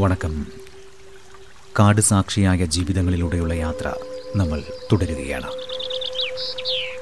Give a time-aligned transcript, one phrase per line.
[0.00, 0.46] വണക്കം.
[1.78, 3.92] കാട് സാക്ഷിയായ ജീവിതങ്ങളിലൂടെയുള്ള യാത്ര
[4.36, 5.46] നമ്മൾ തുടരുകയാണ്.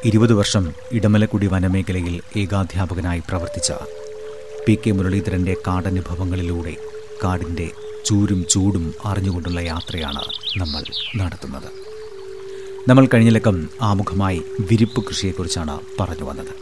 [0.05, 3.73] ഇരുപത് വർഷം ഇടമലക്കുടി വനമേഖലയിൽ ഏകാധ്യാപകനായി പ്രവർത്തിച്ച
[4.66, 6.77] പി കെ മുരളീധരന്റെ കാടനുഭവങ്ങളിലൂടെ
[7.25, 7.70] കാടിന്റെ
[8.05, 10.23] ചൂരും ചൂടും അറിഞ്ഞുകൊണ്ടുള്ള യാത്രയാണ്
[10.56, 10.83] നമ്മൾ
[11.17, 11.70] നടത്തുന്നത്.
[12.89, 16.55] നമ്മൾ കഴിഞ്ഞ ലക്കം ആമുഖമായി വിരിപ്പ് കൃഷിയെക്കുറിച്ചാണ് പറഞ്ഞു വന്നത്.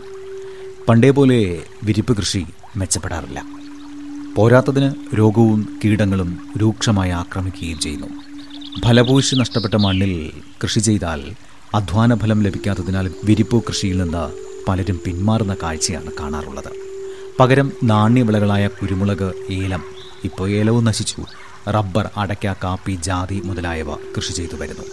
[0.88, 2.46] പണ്ടേ പോലെ വിരിപ്പ് കൃഷി
[2.76, 3.65] മെച്ചപ്പെടാറില്ല.
[4.36, 8.06] പോരാത്തതിന് രോഗവും കീടങ്ങളും രൂക്ഷമായി ആക്രമിക്കുകയും ചെയ്യുന്നു.
[8.86, 11.20] ഫലഭൂഷി നഷ്ടപ്പെട്ട മണ്ണിൽ കൃഷി ചെയ്താൽ
[11.74, 14.24] അധ്വാന ഫലം ലഭിക്കാത്തതിനാൽ വിരിപ്പു കൃഷിയിൽ നിന്ന്
[14.68, 16.70] പലരും പിന്മാറുന്ന കാഴ്ചയാണ് കാണാറുള്ളത്.
[17.40, 19.82] പകരം നാണ്യവിളകളായ കുരുമുളക് ഏലം
[20.24, 21.24] ഇപ്പോൾ ഏലവും നശിച്ചു.
[21.70, 24.86] റബ്ബർ അടയ്ക്ക കാപ്പി ജാതി മുതലായവ കൃഷി ചെയ്തു വരുന്നു.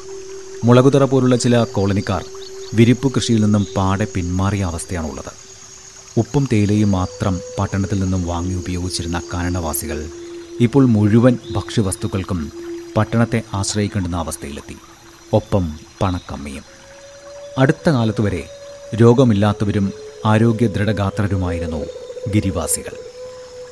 [0.65, 2.25] മുളകുതറ പോലുള്ള ചില കോളനിക്കാർ
[2.73, 5.52] വിരിപ്പ് കൃഷിയിൽ നിന്നും പാടെ പിന്മാറിയ അവസ്ഥയാണുള്ളത്.
[6.17, 10.09] ഉപ്പും തേയിലയും മാത്രം പട്ടണത്തിൽ നിന്നും വാങ്ങി ഉപയോഗിച്ചിരുന്ന കാനഡവാസികൾ
[10.59, 12.51] ഇപ്പോൾ മുഴുവൻ ഭക്ഷ്യവസ്തുക്കൾക്കും
[12.97, 14.75] പട്ടണത്തെ ആശ്രയിക്കേണ്ടുന്ന അവസ്ഥയിലെത്തി.
[15.33, 16.63] ഒപ്പം പണക്കമ്മിയും.
[17.57, 18.49] അടുത്ത കാലത്തുവരെ
[18.95, 19.93] രോഗമില്ലാത്തവരും
[20.25, 21.85] ആരോഗ്യ ദൃഢഗാത്രരുമായിരുന്നു
[22.35, 22.91] ഗിരിവാസികൾ.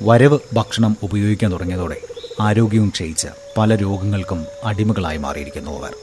[0.04, 2.02] വരവ് ഭക്ഷണം ഉപയോഗിക്കാൻ തുടങ്ങിയതോടെ
[2.42, 5.96] ആരോഗ്യവും ക്ഷയിച്ച് പല രോഗങ്ങൾക്കും അടിമകളായി മാറിയിരിക്കുന്നു അവർ.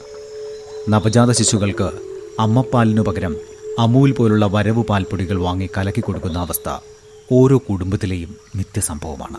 [0.89, 1.91] നവജാത ശിശുക്കൾക്ക്
[2.39, 3.48] അമ്മപ്പാലിനു പകരം
[3.79, 6.69] അമൂൽ പോലുള്ള വരവ് പാൽപ്പൊടികൾ വാങ്ങി കലക്കി കൊടുക്കുന്ന അവസ്ഥ
[7.31, 9.37] ഓരോ കുടുംബത്തിലെയും നിത്യസംഭവമാണ്.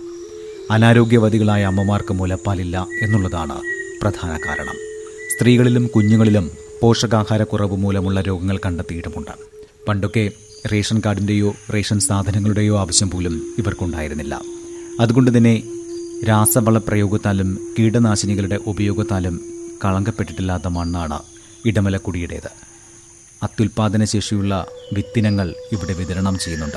[0.72, 3.60] അനാരോഗ്യവതികളായ അമ്മമാർക്ക് മുലപ്പാലില്ല എന്നുള്ളതാണ്
[4.02, 4.74] പ്രധാന കാരണം.
[5.34, 6.50] സ്ത്രീകളിലും കുഞ്ഞുങ്ങളിലും
[6.82, 9.30] പോഷകാഹാരക്കുറവ് മൂലമുള്ള രോഗങ്ങൾ കണ്ടെത്തിയിട്ടുമുണ്ട്.
[9.88, 10.30] പണ്ടൊക്കെ
[10.72, 14.40] റേഷൻ കാർഡിന്റെയോ റേഷൻ സാധനങ്ങളുടെയോ ആവശ്യം പോലും ഇവർക്കുണ്ടായിരുന്നില്ല.
[15.00, 15.62] അതുകൊണ്ട് തന്നെ
[16.28, 19.40] രാസവള പ്രയോഗത്താലും കീടനാശിനികളുടെ ഉപയോഗത്താലും
[19.84, 21.18] കളങ്കപ്പെട്ടിട്ടില്ലാത്ത മണ്ണാണ്
[21.64, 22.69] ഇടമലക്കുടിയുടേത്.
[23.42, 26.76] അത്യുൽപാദന ശേഷിയുള്ള വിത്തിനങ്ങൾ ഇവിടെ വിതരണം ചെയ്യുന്നുണ്ട്.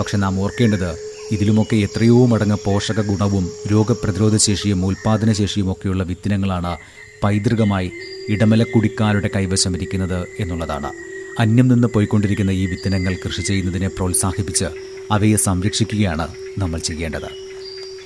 [0.00, 0.98] പക്ഷെ നാം ഓർക്കേണ്ടത്
[1.32, 6.76] ഇതിലുമൊക്കെ എത്രയോ മടങ്ങ് പോഷക ഗുണവും രോഗപ്രതിരോധ ശേഷിയും ഉൽപാദന ശേഷിയും ഒക്കെയുള്ള വിത്തിനങ്ങളാണ്
[7.22, 7.90] പൈതൃകമായി
[8.28, 10.92] ഇടമലക്കുടിക്കാരുടെ കൈവശം ഇരിക്കുന്നത് എന്നുള്ളതാണ്.
[11.38, 14.64] അന്യം നിന്ന് പോയിക്കൊണ്ടിരിക്കുന്ന ഈ വിത്തിനങ്ങൾ കൃഷി ചെയ്യുന്നതിനെ പ്രോത്സാഹിപ്പിച്ച്
[15.10, 17.28] അവയെ സംരക്ഷിക്കുകയാണ് നമ്മൾ ചെയ്യേണ്ടത്.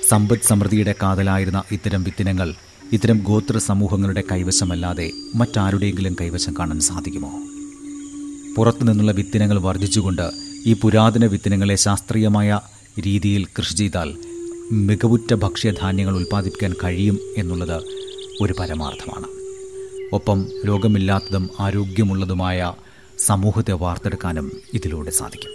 [0.09, 2.53] സമ്പദ് സമൃദ്ധിയുടെ കാതലായിരുന്ന ഇത്തരം വിത്തിനങ്ങൾ
[2.93, 7.48] ഇത്തരം ഗോത്ര സമൂഹങ്ങളുടെ കൈവശമല്ലാതെ മറ്റാരുടെയെങ്കിലും കൈവശം കാണാൻ സാധിക്കുമോ?
[8.59, 10.31] പുറത്തു നിന്നുള്ള വിത്തിനങ്ങൾ വർദ്ധിച്ചുകൊണ്ട്
[10.65, 12.59] ഈ പുരാതന വിത്തിനങ്ങളെ ശാസ്ത്രീയമായ
[13.05, 14.17] രീതിയിൽ കൃഷി ചെയ്താൽ
[14.71, 17.83] മികവുറ്റ ഭക്ഷ്യധാന്യങ്ങൾ ഉൽപ്പാദിപ്പിക്കാൻ കഴിയും എന്നുള്ളത്
[18.41, 19.27] ഒരു പരമാർത്ഥമാണ്.
[20.15, 22.73] ഒപ്പം രോഗമില്ലാത്തതും ആരോഗ്യമുള്ളതുമായ
[23.19, 25.51] സമൂഹത്തെ വാർത്തെടുക്കാനും ഇതിലൂടെ സാധിക്കും.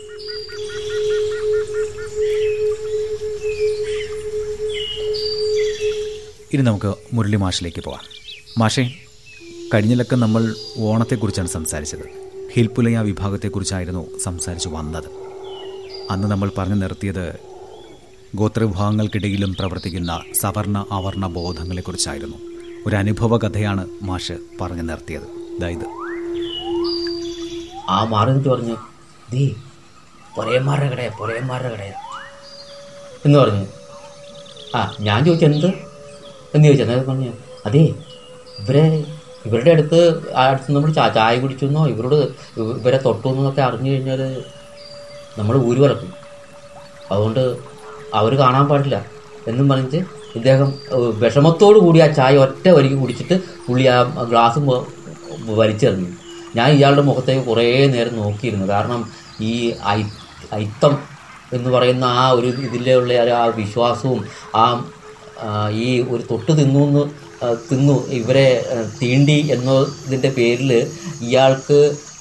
[6.53, 8.05] ഇനി നമുക്ക് മുരളി മാഷിലേക്ക് പോകാം.
[8.59, 8.95] മാഷേ
[9.75, 12.24] കഴിഞ്ഞിലൊക്കെ നമ്മൾ ഓണത്തെക്കുറിച്ചാണ് സംസാരിച്ചത്.
[12.55, 15.05] ഹിൽപുലയ വിഭാഗത്തെക്കുറിച്ചായിരുന്നു സംസാരിച്ചു വന്നത്.
[16.11, 17.39] അന്ന് നമ്മൾ പറഞ്ഞു നിർത്തിയത്
[18.35, 22.37] ഗോത്രവിഭാഗങ്ങൾക്കിടയിലും പ്രവർത്തിക്കുന്ന സവർണ അവർണ ബോധങ്ങളെക്കുറിച്ചായിരുന്നു.
[22.87, 25.23] ഒരു അനുഭവ കഥയാണ് മാഷ് പറഞ്ഞു നിർത്തിയത്.
[25.23, 25.87] അതായത്
[27.91, 28.77] ആ മാറി പറഞ്ഞു
[29.33, 29.55] ദേ
[30.37, 31.93] പൊരയന്മാരുടെ കടയാ പൊരയന്മാരുടെ കടയാ.
[33.27, 33.67] എന്ന് പറഞ്ഞു.
[34.77, 35.67] ആ ഞാൻ ചോദിച്ചെന്ത്
[36.55, 36.85] എന്ന് ചോദിച്ചു.
[36.85, 37.33] അന്നേരം പറഞ്ഞു
[37.67, 37.95] അതേ
[38.59, 39.14] ഇവരെ
[39.45, 40.01] ഇവരുടെ അടുത്ത്
[40.43, 42.19] അടുത്ത് നമ്മൾ ചായ കുടിച്ചെന്നോ ഇവരോട്
[42.57, 44.21] ഇവ- ഇവരെ തൊട്ടു എന്നൊക്കെ അറിഞ്ഞു കഴിഞ്ഞാൽ
[45.39, 46.13] നമ്മൾ ഊര് വളർത്തും
[47.11, 47.43] അതുകൊണ്ട്
[48.15, 48.97] അവർ കാണാൻ പാടില്ല
[49.47, 50.01] എന്നും പറഞ്ഞിട്ട്
[50.35, 50.69] ഇദ്ദേഹം
[51.21, 53.37] വിഷമത്തോടു കൂടി ആ ചായ ഒറ്റ വരിക്ക് കുടിച്ചിട്ട്
[53.67, 53.97] പുള്ളി ആ
[54.31, 54.61] ഗ്ലാസ്
[55.55, 56.09] വലിച്ചെറിഞ്ഞു.
[56.55, 58.67] ഞാൻ ഇയാളുടെ മുഖത്തേക്ക് കുറേ നേരം നോക്കിയിരുന്നു.
[58.69, 59.01] കാരണം
[59.43, 59.53] ഈ
[59.89, 60.01] ഐ
[60.55, 60.95] ഐത്തം
[61.53, 64.21] എന്ന് പറയുന്ന ആ ഒരു ഇതിലുള്ള ആ വിശ്വാസവും
[64.55, 64.65] ആ
[65.79, 67.03] ഈ ഒരു തൊട്ട് തിന്നു എന്ന്
[67.69, 67.97] തിന്നു.
[68.19, 68.49] ഇവരെ
[69.01, 70.71] തീണ്ടി എന്നതിന്റെ പേരിൽ
[71.29, 71.79] ഇയാൾക്ക്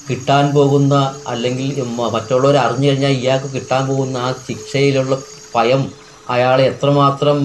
[0.07, 0.93] കിട്ടാൻ പോകുന്ന
[1.33, 1.67] അല്ലെങ്കിൽ
[2.15, 5.13] മറ്റുള്ളവർ അറിഞ്ഞു കഴിഞ്ഞാൽ ഇയാൾക്ക് കിട്ടാൻ പോകുന്ന ആ ശിക്ഷയിലുള്ള
[5.55, 5.83] ഭയം
[6.33, 7.37] അയാളെ എത്രമാത്രം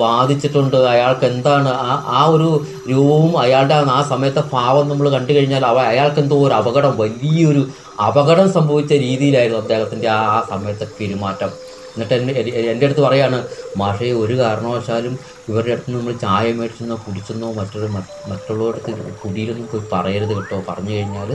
[0.00, 0.76] ബാധിച്ചിട്ടുണ്ട്.
[0.92, 2.48] അയാൾക്ക് എന്താണ് ആ ആ ഒരു
[2.90, 7.62] രൂപവും അയാളുടെ ആ സമയത്തെ ഭാവം നമ്മൾ കണ്ടു കഴിഞ്ഞാൽ അവ അയാൾക്ക് എന്തോ ഒരു അപകടം വലിയൊരു
[8.08, 11.50] അപകടം സംഭവിച്ച രീതിയിലായിരുന്നു അദ്ദേഹത്തിന്റെ ആ ആ സമയത്തെ പെരുമാറ്റം.
[11.94, 12.32] എന്നിട്ട് എന്റെ
[12.70, 13.38] എന്റെ അടുത്ത് പറയാണ്
[13.76, 15.14] മാഷേ ഒരു കാരണവശാലും
[15.48, 17.88] ഇവരുടെ അടുത്ത് നമ്മൾ ചായ മേടിച്ചെന്നോ കുടിച്ചെന്നോ മറ്റൊരു
[18.28, 20.62] മറ്റുള്ളവരുടെ അടുത്ത് കുടിയിലൊന്നും പോയി പറയരുത് കേട്ടോ.
[20.68, 21.30] പറഞ്ഞു കഴിഞ്ഞാൽ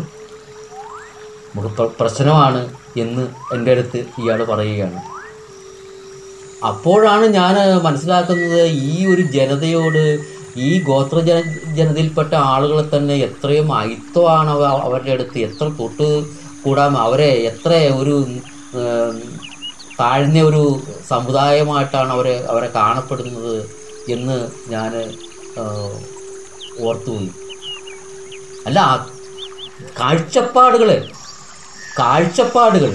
[1.49, 2.61] നമുക്ക് പ്ര- പ്രശ്നമാണ്
[2.97, 3.23] എന്ന്
[3.53, 4.99] എന്റെ അടുത്ത് ഇയാൾ പറയുകയാണ്.
[6.65, 10.03] അപ്പോഴാണ് ഞാൻ മനസ്സിലാക്കുന്നത് ഈ ഒരു ജനതയോട്
[10.57, 11.39] ഈ ഗോത്ര ജന
[11.73, 14.49] ജനതയിൽപ്പെട്ട ആളുകളെ തന്നെ എത്രയും അയിത്വമാണ്
[14.85, 16.07] അവരുടെ അടുത്ത് എത്ര തൊട്ട്
[16.63, 18.15] കൂടാൻ അവരെ എത്ര ഒരു
[19.99, 20.61] താഴ്ന്ന ഒരു
[21.09, 23.55] സമുദായമായിട്ടാണ് അവരെ അവരെ കാണപ്പെടുന്നത്
[24.07, 24.37] എന്ന്
[24.69, 24.91] ഞാൻ
[26.83, 27.29] ഓർത്തുപോയി.
[28.67, 28.79] അല്ല
[29.99, 30.89] കാഴ്ചപ്പാടുകൾ
[31.97, 32.91] കാഴ്ചപ്പാടുകൾ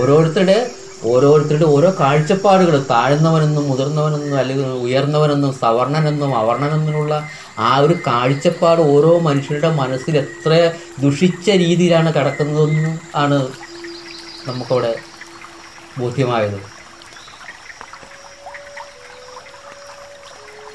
[0.00, 0.58] ഓരോരുത്തരുടെ
[1.04, 7.14] ഓരോരുത്തരുടെ ഓരോ കാഴ്ചപ്പാടുകൾ താഴ്ന്നവനെന്നും മുതിർന്നവനെന്നും അല്ലെങ്കിൽ ഉയർന്നവനെന്നും സവർണനെന്നും അവർണനെന്നുമുള്ള
[7.58, 10.52] ആ ഒരു കാഴ്ചപ്പാട് ഓരോ മനുഷ്യരുടെ മനസ്സിൽ എത്ര
[11.00, 13.38] ദുഷിച്ച രീതിയിലാണ് കിടക്കുന്നതെന്ന് ആണ്
[14.46, 14.92] നമുക്കവിടെ
[15.98, 16.58] ബോധ്യമായത്.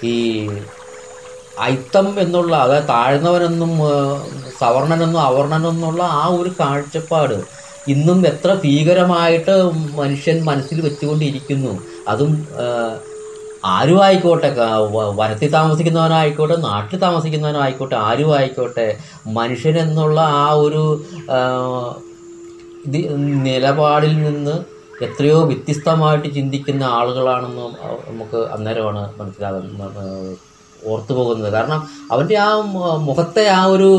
[0.04, 0.16] ഈ
[1.60, 3.80] അയിത്തം എന്നുള്ള അതായത് താഴ്ന്നവനെന്നും
[4.60, 7.44] സവർണനെന്നും അവർണനെന്നുള്ള ആ ഒരു കാഴ്ചപ്പാട്
[7.88, 11.82] ഇന്നും എത്ര ഭീകരമായിട്ട് മനുഷ്യൻ മനസ്സിൽ വെച്ചുകൊണ്ടിരിക്കുന്നു.
[12.08, 12.48] അതും
[13.66, 14.50] ആരും ആയിക്കോട്ടെ
[14.92, 18.98] വനത്തിൽ താമസിക്കുന്നവനായിക്കോട്ടെ നാട്ടിൽ താമസിക്കുന്നവനായിക്കോട്ടെ ആരും ആയിക്കോട്ടെ
[19.28, 21.06] മനുഷ്യൻ എന്നുള്ള ആ ഒരു
[23.44, 27.62] നിലപാടിൽ നിന്ന് എത്രയോ വ്യത്യസ്തമായിട്ട് ചിന്തിക്കുന്ന ആളുകളാണെന്ന്
[28.10, 30.38] നമുക്ക് അന്നേരമാണ് മനസ്സിലാകുന്നത്.
[30.86, 31.54] ഓർത്തു പോകുന്നത്.
[31.54, 32.56] കാരണം അവന്റെ ആ
[33.00, 33.90] മുഖത്തെ ആ ഒരു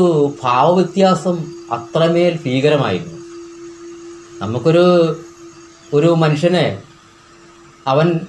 [0.43, 1.37] ഭാവവ്യത്യാസം
[1.71, 3.17] അത്രമേൽ ഭീകരമായിരുന്നു.
[4.41, 5.15] നമുക്കൊരു
[5.93, 6.81] ഒരു മനുഷ്യനെ
[7.87, 8.19] അവൻ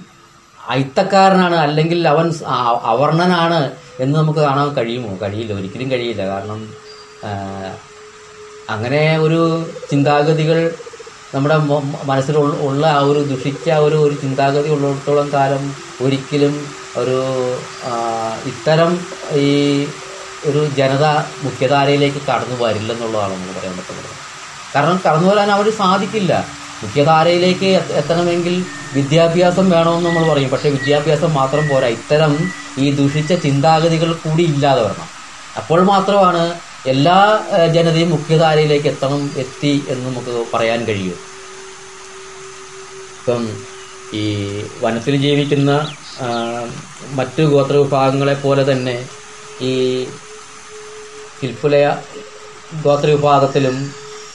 [0.67, 2.33] അയിത്തക്കാരനാണ് അല്ലെങ്കിൽ അവൻ
[2.81, 5.17] അവർണനാണ് എന്ന് നമുക്ക് കാണാൻ കഴിയുമോ?
[5.21, 5.53] കഴിയില്ല.
[5.53, 6.27] ഒരിക്കലും കഴിയില്ല.
[6.27, 6.73] കാരണം
[8.69, 10.71] അങ്ങനെ ഒരു ചിന്താഗതികൾ
[11.35, 11.57] നമ്മുടെ
[12.03, 16.67] മനസ്സിൽ ഉള്ള- ആ ഒരു ദുഷിച്ച ഒരു ഒരു ചിന്താഗതി ഉള്ളിടത്തോളം കാലം ഒരിക്കലും
[16.97, 17.23] ഒരു
[18.45, 19.83] ഇത്തരം ഈ
[20.45, 21.05] ഒരു ജനത
[21.43, 24.05] മുഖ്യധാരയിലേക്ക് കടന്നു വരില്ലെന്നുള്ളതാണ് നമുക്ക് പറയാൻ പറ്റുന്നത്.
[24.75, 26.45] കാരണം കടന്നു വരാൻ അവർ സാധിക്കില്ല.
[26.83, 30.49] മുഖ്യധാരയിലേക്ക് എത്തണമെങ്കിൽ വിദ്യാഭ്യാസം വേണമെന്ന് നമ്മൾ പറയും.
[30.49, 31.87] പക്ഷേ വിദ്യാഭ്യാസം മാത്രം പോരാ.
[31.87, 35.07] ഇത്തരം ഈ ദുഷിച്ച ചിന്താഗതികൾ കൂടി ഇല്ലാതെ വരണം.
[35.57, 37.17] അപ്പോൾ മാത്രമാണ് എല്ലാ
[37.75, 41.17] ജനതയും മുഖ്യധാരയിലേക്ക് എത്തണം എത്തി എന്ന് നമുക്ക് പറയാൻ കഴിയും.
[43.19, 43.43] ഇപ്പം
[44.13, 44.23] ഈ
[44.83, 45.71] വനത്തിൽ ജീവിക്കുന്ന
[47.19, 48.95] മറ്റു ഗോത്ര വിഭാഗങ്ങളെ പോലെ തന്നെ
[49.61, 49.73] ഈ
[51.41, 51.85] കിൽപ്പുലയ
[52.85, 53.77] ഗോത്ര വിഭാഗത്തിലും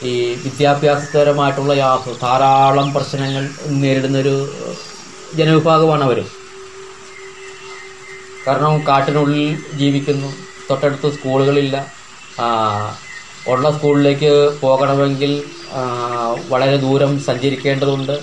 [0.03, 0.13] ഈ
[0.45, 3.45] വിദ്യാഭ്യാസപരമായിട്ടുള്ള യാത്ര ധാരാളം പ്രശ്നങ്ങൾ
[3.83, 4.37] നേരിടുന്നൊരു
[5.35, 6.19] ജനവിഭാഗമാണ് അവർ
[8.47, 10.31] കാരണം കാട്ടിനുള്ളിൽ ജീവിക്കുന്നു
[10.71, 11.77] തൊട്ടടുത്ത് സ്കൂളുകളില്ല
[13.47, 14.31] ഉള്ള സ്കൂളിലേക്ക്
[14.63, 15.33] പോകണമെങ്കിൽ
[16.53, 18.15] വളരെ ദൂരം സഞ്ചരിക്കേണ്ടതുണ്ട്.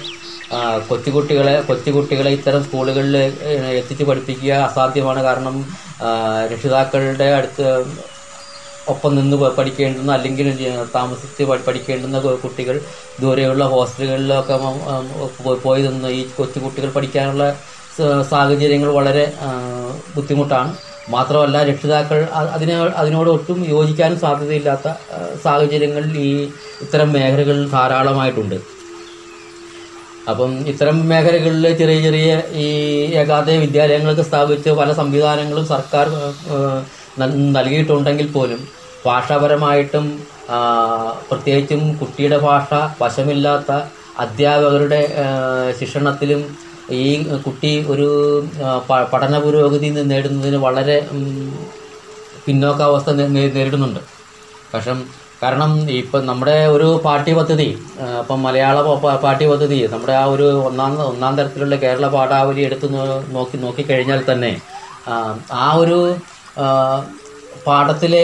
[0.90, 3.16] കൊച്ചുകുട്ടികളെ കൊച്ചുകുട്ടികളെ ഇത്തരം സ്കൂളുകളിൽ
[3.80, 5.22] എത്തിച്ച് പഠിപ്പിക്കുക അസാധ്യമാണ്.
[5.28, 5.56] കാരണം
[6.52, 7.68] രക്ഷിതാക്കളുടെ അടുത്ത്
[8.88, 10.48] ഒപ്പം നിന്ന് പഠിക്കേണ്ടുന്ന അല്ലെങ്കിൽ
[10.96, 12.78] താമസിച്ച് പഠിക്കേണ്ടുന്ന കുട്ടികൾ
[13.22, 14.58] ദൂരെയുള്ള ഹോസ്റ്റലുകളിലൊക്കെ
[15.66, 17.46] പോയി നിന്ന് ഈ കൊച്ചുകുട്ടികൾ പഠിക്കാനുള്ള
[18.32, 19.26] സാഹചര്യങ്ങൾ വളരെ
[20.16, 20.72] ബുദ്ധിമുട്ടാണ്.
[21.16, 22.20] മാത്രമല്ല രക്ഷിതാക്കൾ
[22.56, 24.88] അതിനെ അതിന് അതിനോട് ഒട്ടും യോജിക്കാനും സാധ്യതയില്ലാത്ത
[25.46, 26.32] സാഹചര്യങ്ങളിൽ ഈ
[26.86, 28.58] ഇത്തരം മേഖലകളിൽ ധാരാളമായിട്ടുണ്ട്.
[30.32, 32.32] അപ്പം ഇത്തരം മേഖലകളിൽ ചെറിയ ചെറിയ
[32.64, 32.68] ഈ
[33.22, 36.08] ഏകാദയ വിദ്യാലയങ്ങളൊക്കെ സ്ഥാപിച്ച് പല സംവിധാനങ്ങളും സർക്കാർ
[37.56, 38.62] നൽകിയിട്ടുണ്ടെങ്കിൽ പോലും
[39.06, 40.06] ഭാഷാപരമായിട്ടും
[41.30, 42.68] പ്രത്യേകിച്ചും കുട്ടിയുടെ ഭാഷ
[43.02, 43.72] വശമില്ലാത്ത
[44.24, 45.02] അധ്യാപകരുടെ
[45.80, 46.42] ശിക്ഷണത്തിലും
[47.00, 47.04] ഈ
[47.46, 48.08] കുട്ടി ഒരു
[49.12, 50.98] പഠന പുരോഗതി നേടുന്നതിന് വളരെ
[52.46, 53.10] പിന്നോക്കാവസ്ഥ
[53.56, 54.02] നേരിടുന്നുണ്ട്.
[54.74, 54.98] പക്ഷം
[55.44, 58.76] കാരണം ഇപ്പം നമ്മുടെ ഒരു പാഠ്യപദ്ധതി പദ്ധതി ഇപ്പം മലയാള
[59.24, 62.88] പാഠ്യപദ്ധതി നമ്മുടെ ആ ഒരു ഒന്നാം ഒന്നാം തരത്തിലുള്ള കേരള പാഠാവലി എടുത്ത്
[63.36, 64.52] നോക്കി നോക്കിക്കഴിഞ്ഞാൽ തന്നെ
[65.58, 65.98] ആ, ഒരു
[67.66, 68.24] പാഠത്തിലെ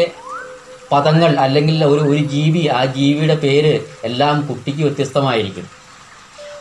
[0.91, 5.65] പദങ്ങൾ അല്ലെങ്കിൽ ഒരു ഒരു ജീവി ആ ജീവിയുടെ പേര് എല്ലാം കുട്ടിക്ക് വ്യത്യസ്തമായിരിക്കും.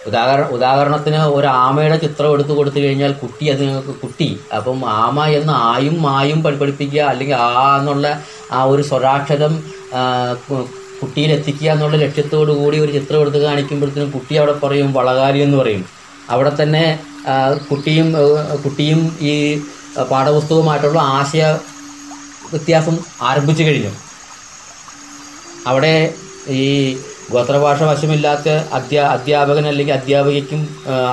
[0.07, 4.41] ഉദാഹരണ ഉദാഹരണത്തിന് ഒരു ആമയുടെ ചിത്രം എടുത്തു കൊടുത്തു കഴിഞ്ഞാൽ കുട്ടി അതിന് കുട്ടി.
[4.57, 8.21] അപ്പം ആമ എന്ന് ആയും മായും പഠി- പഠിപ്പിക്കുക അല്ലെങ്കിൽ ആ എന്നുള്ള
[8.53, 9.65] ആ ഒരു സ്വരാക്ഷരം
[11.03, 15.85] കുട്ടിയിലെത്തിക്കുക എന്നുള്ള ലക്ഷ്യത്തോടു കൂടി ഒരു ചിത്രം എടുത്ത് കാണിക്കുമ്പോഴത്തേനും കുട്ടി അവിടെ പറയും വളകാരി എന്ന് പറയും.
[16.31, 16.99] അവിടെ തന്നെ
[17.71, 18.13] കുട്ടിയും
[18.65, 19.61] കുട്ടിയും ഈ
[20.11, 21.45] പാഠപുസ്തകവുമായിട്ടുള്ള ആശയ
[22.53, 23.91] വ്യത്യാസം ആരംഭിച്ചു കഴിഞ്ഞു.
[25.67, 26.15] അവിടെ
[26.49, 26.97] ഈ
[27.33, 30.61] ഗോത്രഭാഷ വശമില്ലാത്ത അധ്യാ അധ്യാപകൻ അല്ലെങ്കിൽ അധ്യാപികയ്ക്കും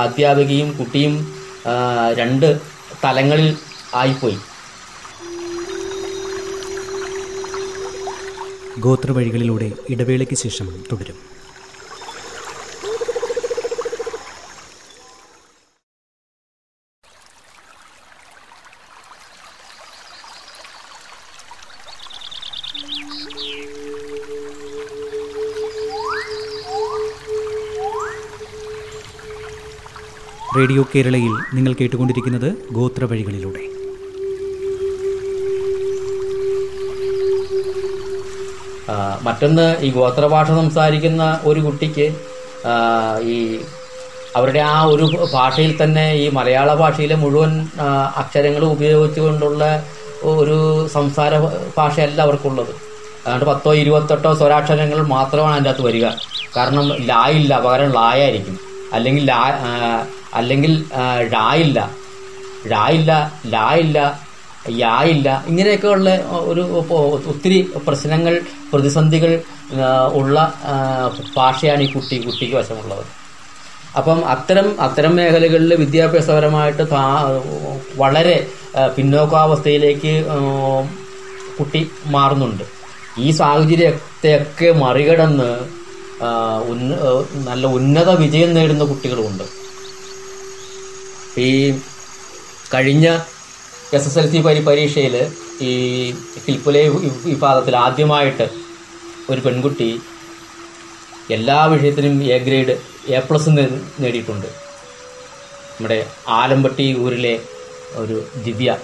[0.01, 1.13] അധ്യാപികയും കുട്ടിയും
[2.19, 2.59] രണ്ട്
[3.03, 3.57] തലങ്ങളിൽ
[3.95, 4.37] ആയിപ്പോയി.
[8.79, 11.32] ഗോത്രവഴികളിലൂടെ ഇടവേളയ്ക്ക് ശേഷം തുടരും.
[30.63, 33.63] റേഡിയോ കേരളയിൽ നിങ്ങൾ കേട്ടുകൊണ്ടിരിക്കുന്നത് ഗോത്രവഴികളിലൂടെ.
[39.25, 42.05] മറ്റൊന്ന് ഈ ഗോത്രഭാഷ സംസാരിക്കുന്ന ഒരു കുട്ടിക്ക്
[43.33, 43.35] ഈ
[44.37, 47.51] അവരുടെ ആ ഒരു ഭാഷയിൽ തന്നെ ഈ മലയാള ഭാഷയിലെ മുഴുവൻ
[48.21, 49.63] അക്ഷരങ്ങൾ ഉപയോഗിച്ചുകൊണ്ടുള്ള
[50.31, 50.57] ഒരു
[50.93, 51.33] സംസാര
[51.77, 52.73] ഭാഷയല്ല അവർക്കുള്ളത്.
[53.25, 56.05] അതുകൊണ്ട് പത്തോ ഇരുപത്തെട്ടോ സ്വരാക്ഷരങ്ങൾ മാത്രമാണ് അതിന്റെ അകത്ത് വരിക.
[56.57, 58.59] കാരണം ലായില്ല പകരം ലായായിരിക്കും
[58.93, 59.41] അല്ലെങ്കിൽ ലാ
[60.39, 60.73] അല്ലെങ്കിൽ
[61.35, 61.79] ഴായില്ല
[62.73, 63.11] ഴായില്ല
[63.53, 63.99] ലായില്ല
[64.83, 66.09] യായില്ല ഇങ്ങനെയൊക്കെയുള്ള
[66.51, 66.63] ഒരു
[67.31, 68.33] ഒത്തിരി പ്രശ്നങ്ങൾ
[68.71, 69.31] പ്രതിസന്ധികൾ
[70.19, 70.37] ഉള്ള
[71.37, 73.03] ഭാഷയാണ് ഈ കുട്ടി കുട്ടിക്ക് വശമുള്ളത്.
[73.99, 76.83] അപ്പം അത്തരം അത്തരം മേഖലകളിൽ വിദ്യാഭ്യാസപരമായിട്ട്
[78.01, 78.37] വളരെ
[78.95, 80.13] പിന്നോക്കാവസ്ഥയിലേക്ക്
[81.57, 81.81] കുട്ടി
[82.15, 82.63] മാറുന്നുണ്ട്.
[83.25, 85.49] ഈ സാഹചര്യത്തെയൊക്കെ മറികടന്ന്
[87.49, 89.45] നല്ല ഉന്നത വിജയം നേടുന്ന കുട്ടികളുമുണ്ട്.
[91.37, 91.79] ഈ
[92.73, 93.07] കഴിഞ്ഞ
[93.93, 95.71] എസ് എസ് എൽ സി പരി പരീക്ഷയിൽ ഈ
[96.47, 96.89] ഹിൽപ്പുലെ
[97.25, 98.49] വിഭാഗത്തിൽ ആദ്യമായിട്ട്
[99.29, 100.01] ഒരു പെൺകുട്ടി
[101.31, 103.49] എല്ലാ വിഷയത്തിനും എ ഗ്രേഡ് എ പ്ലസ്
[103.99, 104.45] നേടിയിട്ടുണ്ട്.
[105.67, 107.39] നമ്മുടെ ആലമ്പട്ടി ഊരിലെ
[107.95, 108.77] ഒരു ദിവ്യ.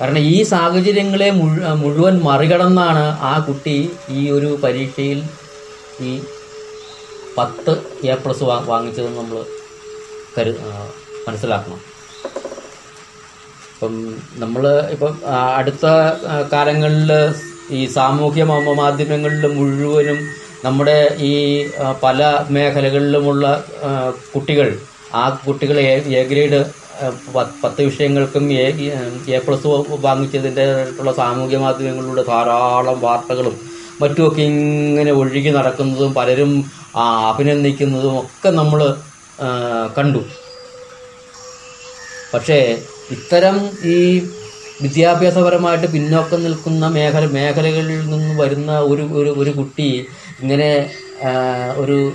[0.00, 5.22] കാരണം ഈ സാഹചര്യങ്ങളെ മുഴു- മുഴുവൻ മറികടന്നാണ് ആ കുട്ടി ഈ ഒരു പരീക്ഷയിൽ
[6.00, 6.20] ഈ
[7.38, 9.57] പത്ത് എ പ്ലസ് വാങ്ങിച്ചതെന്ന് നമ്മൾ
[10.38, 10.52] കരു
[11.28, 11.80] മനസ്സിലാക്കണം.
[13.72, 13.94] ഇപ്പം
[14.38, 15.12] നമ്മൾ ഇപ്പം
[15.58, 15.86] അടുത്ത
[16.52, 17.10] കാലങ്ങളിൽ
[17.70, 18.44] ഈ സാമൂഹ്യ
[18.80, 20.18] മാധ്യമങ്ങളിൽ മുഴുവനും
[20.64, 21.32] നമ്മുടെ ഈ
[22.02, 23.44] പല മേഖലകളിലുമുള്ള
[24.34, 24.68] കുട്ടികൾ
[25.14, 26.60] ആ കുട്ടികൾ എ ഗ്രേഡ്
[27.62, 28.64] പത്ത് വിഷയങ്ങൾക്കും എ
[29.28, 29.66] എ പ്ലസ്
[30.00, 33.56] വാങ്ങിച്ചതിന്റെ ആയിട്ടുള്ള സാമൂഹ്യ മാധ്യമങ്ങളിലൂടെ ധാരാളം വാർത്തകളും
[34.00, 36.52] മറ്റുമൊക്കെ ഇങ്ങനെ ഒഴുകി നടക്കുന്നതും പലരും
[37.28, 38.80] അഭിനന്ദിക്കുന്നതും ഒക്കെ നമ്മൾ
[39.98, 40.24] കണ്ടു.
[42.34, 44.18] പക്ഷേ ഇത്തരം ഈ
[44.82, 50.06] വിദ്യാഭ്യാസപരമായിട്ട് പിന്നോക്കം നിൽക്കുന്ന മേഖല മേഖലകളിൽ നിന്ന് വരുന്ന ഒരു ഒരു ഒരു കുട്ടി
[50.40, 50.90] ഇങ്ങനെ
[51.76, 52.12] ഒരു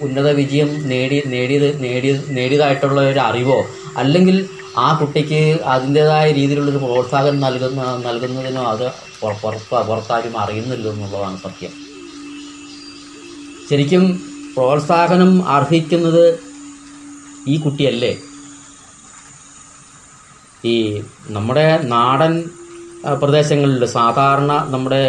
[0.00, 3.66] ഉന്നത വിജയം നേടി നേടിയത് നേടിയ നേടിയതായിട്ടുള്ള ഒരു അറിവോ?
[3.96, 11.70] അല്ലെങ്കിൽ ആ കുട്ടിക്ക് അതിന്റെതായ രീതിയിലുള്ളൊരു പ്രോത്സാഹനം നൽകുന്ന നൽകുന്നതിനോ അത് പുറ- പുറത്ത് പുറത്താരും അറിയുന്നില്ല എന്നുള്ളതാണ് സത്യം.
[13.70, 16.38] ശരിക്കും പ്രോത്സാഹനം അർഹിക്കുന്നത്
[17.48, 18.16] ഈ കുട്ടിയല്ലേ?
[20.64, 22.32] ഈ നമ്മുടെ നാടൻ
[23.22, 25.02] പ്രദേശങ്ങളിൽ സാധാരണ നമ്മുടെ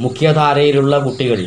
[0.00, 1.40] മുഖ്യധാരയിലുള്ള കുട്ടികൾ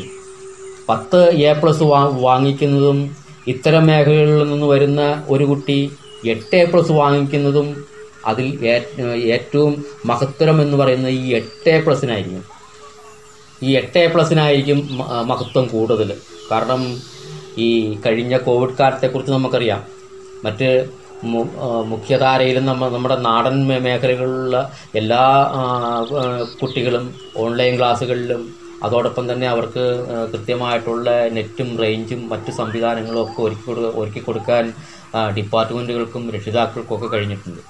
[0.90, 1.20] പത്ത്
[1.50, 3.16] എ പ്ലസ് വാ വാങ്ങിക്കുന്നതും
[3.48, 5.78] ഇത്തരം മേഖലകളിൽ നിന്ന് വരുന്ന ഒരു കുട്ടി
[6.26, 7.86] എട്ട് എ പ്ലസ് വാങ്ങിക്കുന്നതും
[8.26, 8.48] അതിൽ
[9.36, 12.44] ഏറ്റവും മഹത്തരം എന്ന് പറയുന്നത് ഈ എട്ട് എ പ്ലസിനായിരിക്കും.
[13.64, 14.80] ഈ എട്ട് എ പ്ലസിനായിരിക്കും
[15.28, 16.10] മഹത്വം കൂടുതൽ.
[16.52, 16.84] കാരണം
[17.58, 19.82] ഈ കഴിഞ്ഞ കോവിഡ് കാലത്തെക്കുറിച്ച് നമുക്കറിയാം.
[20.46, 20.70] മറ്റ്
[21.92, 24.58] മുഖ്യധാരയിലും നമ്മ നമ്മുടെ നാടൻ മേഖലകളിലുള്ള
[24.96, 25.22] എല്ലാ
[26.62, 27.06] കുട്ടികളും
[27.44, 28.42] ഓൺലൈൻ ക്ലാസ്സുകളിലും
[28.84, 29.84] അതോടൊപ്പം തന്നെ അവർക്ക്
[30.32, 34.74] കൃത്യമായിട്ടുള്ള നെറ്റും റേഞ്ചും മറ്റ് സംവിധാനങ്ങളും ഒക്കെ ഒരുക്കി കൊടു ഒരുക്കി കൊടുക്കാൻ
[35.38, 37.62] ഡിപ്പാർട്ട്മെന്റുകൾക്കും രക്ഷിതാക്കൾക്കും ഒക്കെ കഴിഞ്ഞിട്ടുണ്ട്.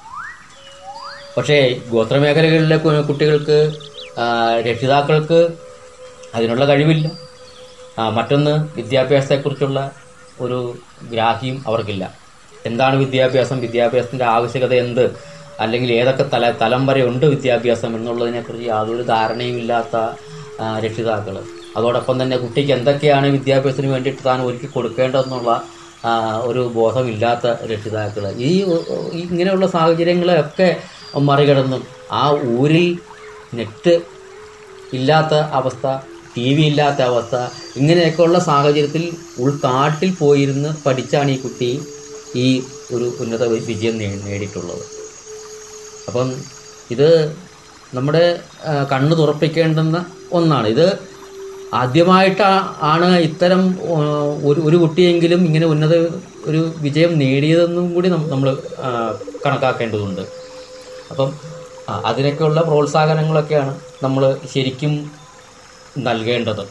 [1.38, 2.78] പക്ഷേ ഗോത്രമേഖലകളിലെ
[3.10, 3.60] കുട്ടികൾക്ക്
[4.70, 5.40] രക്ഷിതാക്കൾക്ക്
[6.36, 7.06] അതിനുള്ള കഴിവില്ല.
[7.98, 9.92] മറ്റൊന്ന് വിദ്യാഭ്യാസത്തെക്കുറിച്ചുള്ള
[10.40, 10.76] ഒരു
[11.12, 12.14] ഗ്രാഹ്യം അവർക്കില്ല.
[12.66, 13.60] എന്താണ് വിദ്യാഭ്യാസം?
[13.60, 15.16] വിദ്യാഭ്യാസത്തിന്റെ ആവശ്യകത എന്ത്?
[15.60, 19.96] അല്ലെങ്കിൽ ഏതൊക്കെ തല തലം വരെ ഉണ്ട് വിദ്യാഭ്യാസം എന്നുള്ളതിനെക്കുറിച്ച് യാതൊരു ധാരണയുമില്ലാത്ത
[20.86, 21.42] രക്ഷിതാക്കൾ
[21.78, 25.64] അതോടൊപ്പം തന്നെ കുട്ടിക്ക് എന്തൊക്കെയാണ് വിദ്യാഭ്യാസത്തിന് വേണ്ടിയിട്ട് താൻ ഒരുക്കി കൊടുക്കേണ്ടതെന്നുള്ള
[26.42, 28.64] ഒരു ബോധമില്ലാത്ത രക്ഷിതാക്കൾ ഈ
[29.14, 30.78] ഇങ്ങനെയുള്ള സാഹചര്യങ്ങളെയൊക്കെ
[31.20, 32.98] മറികടന്നും ആ ഊരിൽ
[33.54, 34.02] നെറ്റ്
[34.94, 35.88] ഇല്ലാത്ത അവസ്ഥ
[36.36, 37.36] ടി വി ഇല്ലാത്ത അവസ്ഥ.
[37.80, 39.04] ഇങ്ങനെയൊക്കെയുള്ള സാഹചര്യത്തിൽ
[39.44, 41.72] ഉൾക്കാട്ടിൽ പോയിരുന്ന് പഠിച്ചാണ് ഈ കുട്ടി
[42.44, 42.48] ഈ
[42.96, 43.98] ഒരു ഉന്നത വിജയം
[44.28, 44.86] നേടിയിട്ടുള്ളത്.
[46.08, 46.30] അപ്പം
[46.92, 47.10] ഇത്
[47.98, 48.26] നമ്മുടെ
[48.92, 49.98] കണ്ണു തുറപ്പിക്കേണ്ടുന്ന
[50.38, 50.68] ഒന്നാണ്.
[50.76, 50.88] ഇത്
[51.82, 52.48] ആദ്യമായിട്ട്
[52.94, 53.62] ആണ് ഇത്തരം
[54.50, 55.96] ഒരു ഒരു കുട്ടിയെങ്കിലും ഇങ്ങനെ ഉന്നത
[56.50, 58.50] ഒരു വിജയം നേടിയതെന്നും കൂടി നമ്മൾ
[59.46, 60.24] കണക്കാക്കേണ്ടതുണ്ട്.
[61.12, 61.30] അപ്പം
[62.10, 63.74] അതിനൊക്കെയുള്ള പ്രോത്സാഹനങ്ങളൊക്കെയാണ്
[64.04, 64.24] നമ്മൾ
[64.54, 64.94] ശരിക്കും
[65.98, 66.62] നൽകേണ്ടത്.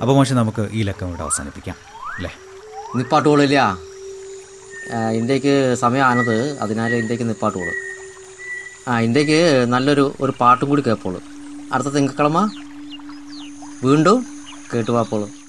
[0.00, 1.76] അപ്പോൾ മോശം നമുക്ക് ഈ ലക്കം ഇവിടെ അവസാനിപ്പിക്കാം
[2.16, 2.30] അല്ലേ?
[2.96, 3.78] നിപ്പാട്ടുകളില്ല
[5.12, 6.58] ഇന്ത്യയ്ക്ക് സമയമാണത്.
[6.60, 7.72] അതിനാൽ ഇന്ത്യയ്ക്ക് നിപ്പാട്ടുകൾ
[8.88, 11.22] ആ ഇന്ത്യയ്ക്ക് നല്ലൊരു ഒരു പാട്ടും കൂടി കേൾപ്പോളൂ
[11.72, 12.50] അടുത്ത തിങ്കക്കളമ
[13.84, 14.26] വീണ്ടും
[14.74, 15.43] കേട്ടുവാപ്പോളൂ ും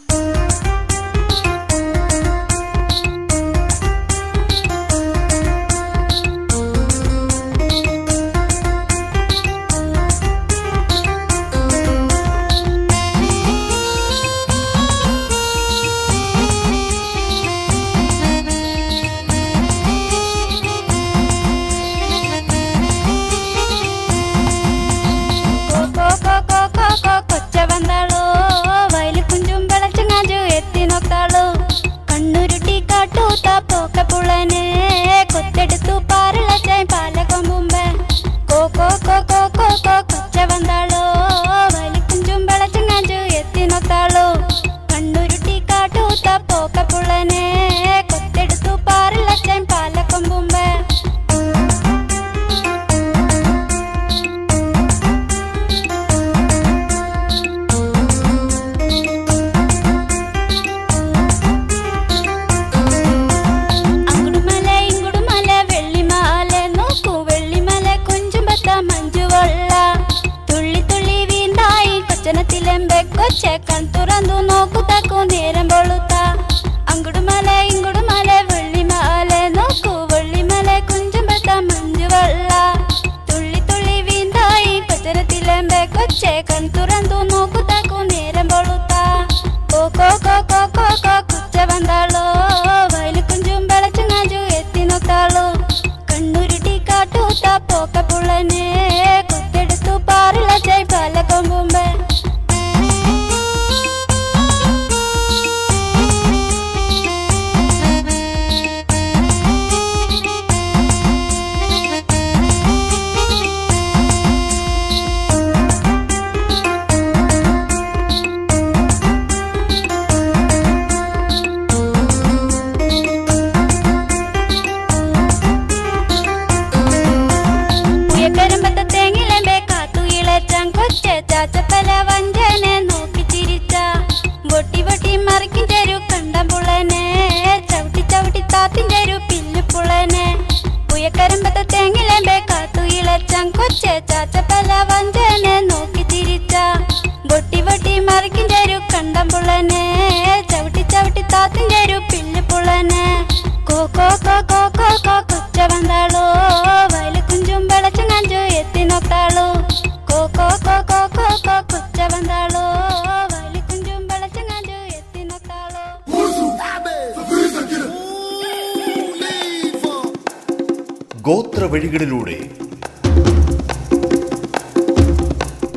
[171.75, 172.39] വഴികളിലൂടെ.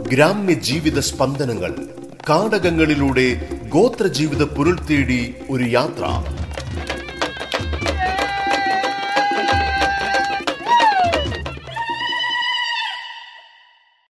[0.08, 1.74] ഗ്രാമ്യ ജീവിത സ്പന്ദനങ്ങൾ
[2.28, 6.37] കാടകങ്ങളിലൂടെ ഗോത്രജീവിത പൊരുൾ തേടി ഒരു യാത്ര.